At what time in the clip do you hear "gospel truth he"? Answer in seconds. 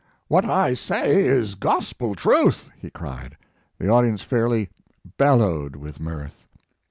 1.53-2.89